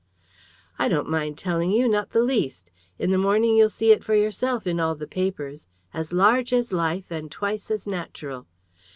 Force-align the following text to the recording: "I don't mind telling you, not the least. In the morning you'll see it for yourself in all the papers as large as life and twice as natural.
"I 0.79 0.87
don't 0.87 1.11
mind 1.11 1.37
telling 1.37 1.69
you, 1.69 1.87
not 1.87 2.09
the 2.09 2.23
least. 2.23 2.71
In 2.97 3.11
the 3.11 3.19
morning 3.19 3.55
you'll 3.55 3.69
see 3.69 3.91
it 3.91 4.03
for 4.03 4.15
yourself 4.15 4.65
in 4.65 4.79
all 4.79 4.95
the 4.95 5.05
papers 5.05 5.67
as 5.93 6.11
large 6.11 6.51
as 6.53 6.73
life 6.73 7.11
and 7.11 7.29
twice 7.29 7.69
as 7.69 7.85
natural. 7.85 8.47